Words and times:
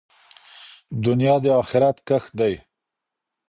دنیا 1.05 1.35
د 1.43 1.45
آخرت 1.61 1.97
کښت 2.07 2.31
دی. 2.39 2.53